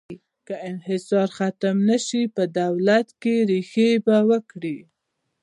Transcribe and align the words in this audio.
که 0.47 0.55
انحصار 0.69 1.27
ختم 1.37 1.75
نه 1.89 1.97
شي، 2.05 2.21
په 2.35 2.43
دولت 2.61 3.07
کې 3.21 3.33
ریښې 3.49 3.89
به 4.05 4.17
وکړي. 4.29 4.77